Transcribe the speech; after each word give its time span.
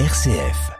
RCF. 0.00 0.72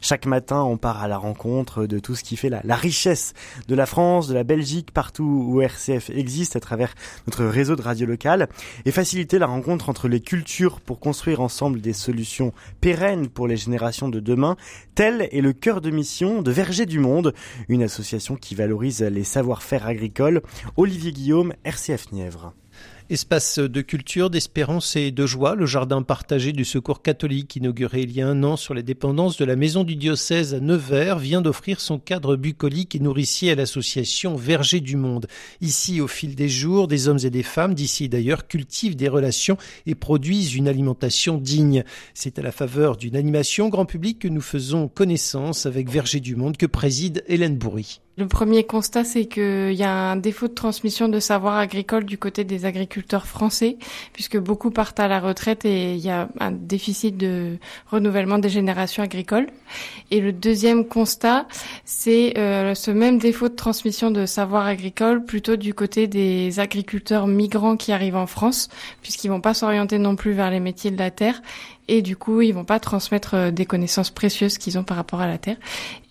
Chaque 0.00 0.24
matin, 0.24 0.62
on 0.62 0.76
part 0.76 1.02
à 1.02 1.08
la 1.08 1.18
rencontre 1.18 1.86
de 1.86 1.98
tout 1.98 2.14
ce 2.14 2.22
qui 2.22 2.36
fait 2.36 2.48
la, 2.48 2.76
richesse 2.76 3.34
de 3.66 3.74
la 3.74 3.86
France, 3.86 4.28
de 4.28 4.34
la 4.34 4.44
Belgique, 4.44 4.92
partout 4.92 5.24
où 5.48 5.60
RCF 5.60 6.10
existe 6.10 6.54
à 6.54 6.60
travers 6.60 6.94
notre 7.26 7.44
réseau 7.44 7.74
de 7.74 7.82
radio 7.82 8.06
locales 8.06 8.48
et 8.84 8.92
faciliter 8.92 9.40
la 9.40 9.46
rencontre 9.46 9.88
entre 9.88 10.06
les 10.06 10.20
cultures 10.20 10.80
pour 10.80 11.00
construire 11.00 11.40
ensemble 11.40 11.80
des 11.80 11.92
solutions 11.92 12.52
pérennes 12.80 13.30
pour 13.30 13.48
les 13.48 13.56
générations 13.56 14.08
de 14.08 14.20
demain. 14.20 14.56
Tel 14.94 15.28
est 15.32 15.40
le 15.40 15.52
cœur 15.52 15.80
de 15.80 15.90
mission 15.90 16.40
de 16.40 16.52
Verger 16.52 16.86
du 16.86 17.00
Monde, 17.00 17.34
une 17.68 17.82
association 17.82 18.36
qui 18.36 18.54
valorise 18.54 19.02
les 19.02 19.24
savoir-faire 19.24 19.88
agricoles. 19.88 20.40
Olivier 20.76 21.10
Guillaume, 21.10 21.52
RCF 21.64 22.12
Nièvre. 22.12 22.54
Espace 23.08 23.60
de 23.60 23.82
culture, 23.82 24.30
d'espérance 24.30 24.96
et 24.96 25.12
de 25.12 25.26
joie, 25.26 25.54
le 25.54 25.64
jardin 25.64 26.02
partagé 26.02 26.50
du 26.50 26.64
Secours 26.64 27.02
catholique 27.02 27.54
inauguré 27.54 28.00
il 28.00 28.10
y 28.10 28.20
a 28.20 28.26
un 28.26 28.42
an 28.42 28.56
sur 28.56 28.74
les 28.74 28.82
dépendances 28.82 29.36
de 29.36 29.44
la 29.44 29.54
maison 29.54 29.84
du 29.84 29.94
diocèse 29.94 30.54
à 30.54 30.58
Nevers 30.58 31.20
vient 31.20 31.40
d'offrir 31.40 31.80
son 31.80 32.00
cadre 32.00 32.34
bucolique 32.34 32.96
et 32.96 32.98
nourricier 32.98 33.52
à 33.52 33.54
l'association 33.54 34.34
Verger 34.34 34.80
du 34.80 34.96
Monde. 34.96 35.28
Ici, 35.60 36.00
au 36.00 36.08
fil 36.08 36.34
des 36.34 36.48
jours, 36.48 36.88
des 36.88 37.06
hommes 37.06 37.20
et 37.22 37.30
des 37.30 37.44
femmes 37.44 37.74
d'ici 37.74 38.08
d'ailleurs 38.08 38.48
cultivent 38.48 38.96
des 38.96 39.08
relations 39.08 39.56
et 39.86 39.94
produisent 39.94 40.56
une 40.56 40.66
alimentation 40.66 41.38
digne. 41.38 41.84
C'est 42.12 42.40
à 42.40 42.42
la 42.42 42.50
faveur 42.50 42.96
d'une 42.96 43.14
animation 43.14 43.68
grand 43.68 43.86
public 43.86 44.18
que 44.18 44.28
nous 44.28 44.40
faisons 44.40 44.88
connaissance 44.88 45.64
avec 45.64 45.88
Verger 45.88 46.18
du 46.18 46.34
Monde 46.34 46.56
que 46.56 46.66
préside 46.66 47.22
Hélène 47.28 47.56
Bourri. 47.56 48.00
Le 48.18 48.26
premier 48.26 48.64
constat, 48.64 49.04
c'est 49.04 49.26
qu'il 49.26 49.74
y 49.74 49.82
a 49.82 49.92
un 49.92 50.16
défaut 50.16 50.48
de 50.48 50.54
transmission 50.54 51.10
de 51.10 51.20
savoir 51.20 51.58
agricole 51.58 52.06
du 52.06 52.16
côté 52.16 52.44
des 52.44 52.64
agriculteurs 52.64 52.95
français, 53.26 53.76
puisque 54.12 54.38
beaucoup 54.38 54.70
partent 54.70 55.00
à 55.00 55.08
la 55.08 55.20
retraite 55.20 55.64
et 55.64 55.94
il 55.94 56.00
y 56.00 56.10
a 56.10 56.28
un 56.40 56.50
déficit 56.50 57.16
de 57.16 57.58
renouvellement 57.90 58.38
des 58.38 58.48
générations 58.48 59.02
agricoles. 59.02 59.48
Et 60.10 60.20
le 60.20 60.32
deuxième 60.32 60.86
constat, 60.86 61.46
c'est 61.84 62.38
euh, 62.38 62.74
ce 62.74 62.90
même 62.90 63.18
défaut 63.18 63.48
de 63.48 63.54
transmission 63.54 64.10
de 64.10 64.26
savoir 64.26 64.66
agricole 64.66 65.24
plutôt 65.24 65.56
du 65.56 65.74
côté 65.74 66.06
des 66.06 66.60
agriculteurs 66.60 67.26
migrants 67.26 67.76
qui 67.76 67.92
arrivent 67.92 68.16
en 68.16 68.26
France, 68.26 68.68
puisqu'ils 69.02 69.28
vont 69.28 69.40
pas 69.40 69.54
s'orienter 69.54 69.98
non 69.98 70.16
plus 70.16 70.32
vers 70.32 70.50
les 70.50 70.60
métiers 70.60 70.90
de 70.90 70.98
la 70.98 71.10
terre 71.10 71.42
et 71.88 72.02
du 72.02 72.16
coup 72.16 72.40
ils 72.42 72.52
vont 72.52 72.64
pas 72.64 72.80
transmettre 72.80 73.34
euh, 73.34 73.50
des 73.50 73.66
connaissances 73.66 74.10
précieuses 74.10 74.58
qu'ils 74.58 74.78
ont 74.78 74.84
par 74.84 74.96
rapport 74.96 75.20
à 75.20 75.26
la 75.26 75.38
terre 75.38 75.56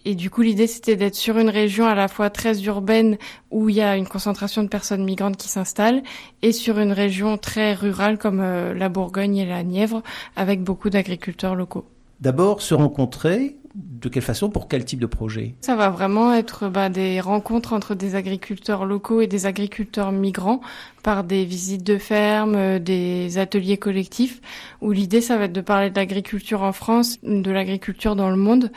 et 0.06 0.14
du 0.14 0.30
coup, 0.30 0.44
l'idée, 0.44 0.68
c'était 0.68 0.96
d'être 0.96 1.16
sur 1.16 1.40
une 1.40 1.50
région 1.50 1.88
à 1.88 1.96
la 1.96 2.08
fois 2.08 2.30
très 2.30 2.62
urbaine 2.64 3.18
où 3.50 3.70
il 3.70 3.76
y 3.76 3.82
a 3.82 3.98
une 3.98 4.08
concentration 4.08 4.62
de 4.62 4.68
personnes 4.68 5.04
migrantes 5.04 5.36
qui 5.36 5.50
s'installent 5.50 6.04
et 6.44 6.52
sur 6.52 6.78
une 6.78 6.92
région 6.92 7.40
très 7.40 7.74
rurale 7.74 8.20
comme 8.20 8.40
euh, 8.40 8.76
la 8.76 8.88
Bourgogne 8.88 9.38
et 9.38 9.46
la 9.48 9.64
Nièvre 9.64 10.04
avec 10.36 10.64
beaucoup 10.64 10.92
d'agriculteurs 10.92 11.56
locaux. 11.56 11.86
D'abord, 12.22 12.62
se 12.62 12.76
rencontrer, 12.76 13.56
de 13.74 14.08
quelle 14.08 14.22
façon 14.22 14.50
Pour 14.50 14.68
quel 14.68 14.86
type 14.86 15.00
de 15.00 15.08
projet? 15.08 15.56
Ça 15.62 15.76
va 15.76 15.90
vraiment 15.90 16.34
être 16.34 16.70
bah, 16.70 16.90
des 16.90 17.20
rencontres 17.20 17.74
entre 17.74 17.96
des 17.96 18.14
agriculteurs 18.14 18.86
locaux 18.86 19.22
et 19.22 19.28
des 19.28 19.48
agriculteurs 19.48 20.12
migrants 20.12 20.62
par 21.02 21.24
des 21.24 21.46
visites 21.46 21.84
de 21.84 21.98
ferme, 21.98 22.56
euh, 22.56 22.80
des 22.80 23.40
ateliers 23.40 23.78
collectifs, 23.78 24.40
où 24.82 24.92
l'idée, 24.92 25.22
ça 25.22 25.38
va 25.38 25.46
être 25.46 25.54
de 25.54 25.62
parler 25.62 25.90
de 25.90 25.96
l'agriculture 25.96 26.62
en 26.62 26.74
France, 26.74 27.18
de 27.24 27.52
l'agriculture 27.52 28.16
dans 28.16 28.30
le 28.30 28.38
monde, 28.38 28.72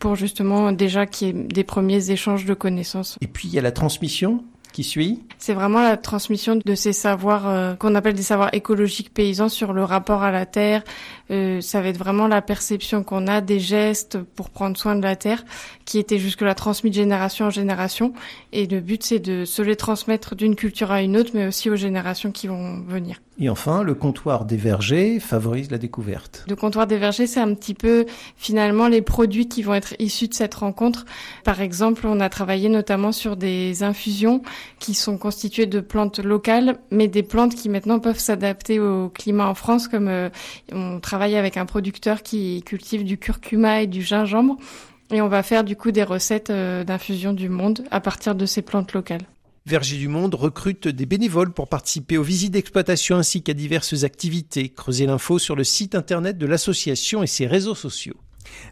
pour 0.00 0.16
justement 0.16 0.72
déjà 0.72 1.06
qu'il 1.06 1.28
y 1.28 1.30
ait 1.30 1.44
des 1.44 1.62
premiers 1.62 2.10
échanges 2.10 2.44
de 2.44 2.54
connaissances. 2.54 3.16
Et 3.20 3.28
puis 3.28 3.46
il 3.46 3.54
y 3.54 3.58
a 3.58 3.62
la 3.62 3.70
transmission 3.70 4.42
qui 4.72 4.84
suit 4.84 5.20
C'est 5.38 5.54
vraiment 5.54 5.82
la 5.82 5.96
transmission 5.96 6.56
de 6.56 6.74
ces 6.74 6.92
savoirs 6.92 7.48
euh, 7.48 7.74
qu'on 7.74 7.94
appelle 7.94 8.14
des 8.14 8.22
savoirs 8.22 8.54
écologiques 8.54 9.12
paysans 9.12 9.48
sur 9.48 9.72
le 9.72 9.84
rapport 9.84 10.22
à 10.22 10.30
la 10.30 10.46
terre. 10.46 10.82
Euh, 11.30 11.60
ça 11.60 11.80
va 11.80 11.88
être 11.88 11.98
vraiment 11.98 12.28
la 12.28 12.42
perception 12.42 13.02
qu'on 13.02 13.26
a 13.26 13.40
des 13.40 13.60
gestes 13.60 14.18
pour 14.18 14.50
prendre 14.50 14.76
soin 14.76 14.96
de 14.96 15.02
la 15.02 15.16
terre 15.16 15.44
qui 15.84 15.98
étaient 15.98 16.18
jusque-là 16.18 16.54
transmis 16.54 16.90
de 16.90 16.94
génération 16.94 17.46
en 17.46 17.50
génération. 17.50 18.12
Et 18.52 18.66
le 18.66 18.80
but, 18.80 19.02
c'est 19.02 19.18
de 19.18 19.44
se 19.44 19.62
les 19.62 19.76
transmettre 19.76 20.34
d'une 20.34 20.56
culture 20.56 20.90
à 20.92 21.02
une 21.02 21.16
autre, 21.16 21.30
mais 21.34 21.46
aussi 21.46 21.68
aux 21.68 21.76
générations 21.76 22.30
qui 22.30 22.46
vont 22.46 22.80
venir. 22.86 23.20
Et 23.42 23.48
enfin, 23.48 23.82
le 23.82 23.94
comptoir 23.94 24.44
des 24.44 24.58
vergers 24.58 25.18
favorise 25.18 25.70
la 25.70 25.78
découverte. 25.78 26.44
Le 26.46 26.56
comptoir 26.56 26.86
des 26.86 26.98
vergers, 26.98 27.26
c'est 27.26 27.40
un 27.40 27.54
petit 27.54 27.72
peu 27.72 28.04
finalement 28.36 28.86
les 28.86 29.00
produits 29.00 29.48
qui 29.48 29.62
vont 29.62 29.72
être 29.72 29.94
issus 29.98 30.28
de 30.28 30.34
cette 30.34 30.54
rencontre. 30.54 31.06
Par 31.42 31.62
exemple, 31.62 32.06
on 32.06 32.20
a 32.20 32.28
travaillé 32.28 32.68
notamment 32.68 33.12
sur 33.12 33.38
des 33.38 33.82
infusions 33.82 34.42
qui 34.78 34.92
sont 34.92 35.16
constituées 35.16 35.64
de 35.64 35.80
plantes 35.80 36.18
locales, 36.18 36.78
mais 36.90 37.08
des 37.08 37.22
plantes 37.22 37.54
qui 37.54 37.70
maintenant 37.70 37.98
peuvent 37.98 38.18
s'adapter 38.18 38.78
au 38.78 39.08
climat 39.08 39.48
en 39.48 39.54
France, 39.54 39.88
comme 39.88 40.08
euh, 40.08 40.28
on 40.70 41.00
travaille 41.00 41.36
avec 41.36 41.56
un 41.56 41.64
producteur 41.64 42.22
qui 42.22 42.62
cultive 42.62 43.04
du 43.04 43.16
curcuma 43.16 43.80
et 43.80 43.86
du 43.86 44.02
gingembre. 44.02 44.58
Et 45.12 45.22
on 45.22 45.28
va 45.28 45.42
faire 45.42 45.64
du 45.64 45.76
coup 45.76 45.92
des 45.92 46.04
recettes 46.04 46.50
euh, 46.50 46.84
d'infusion 46.84 47.32
du 47.32 47.48
monde 47.48 47.84
à 47.90 48.00
partir 48.00 48.34
de 48.34 48.44
ces 48.44 48.60
plantes 48.60 48.92
locales. 48.92 49.22
Verger 49.66 49.98
du 49.98 50.08
Monde 50.08 50.34
recrute 50.34 50.88
des 50.88 51.06
bénévoles 51.06 51.52
pour 51.52 51.68
participer 51.68 52.16
aux 52.16 52.22
visites 52.22 52.52
d'exploitation 52.52 53.16
ainsi 53.16 53.42
qu'à 53.42 53.52
diverses 53.52 54.04
activités. 54.04 54.70
Creusez 54.70 55.06
l'info 55.06 55.38
sur 55.38 55.54
le 55.54 55.64
site 55.64 55.94
internet 55.94 56.38
de 56.38 56.46
l'association 56.46 57.22
et 57.22 57.26
ses 57.26 57.46
réseaux 57.46 57.74
sociaux. 57.74 58.16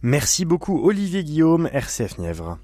Merci 0.02 0.44
beaucoup 0.44 0.88
Olivier 0.88 1.24
Guillaume, 1.24 1.68
RCF 1.72 2.18
Nièvre. 2.18 2.58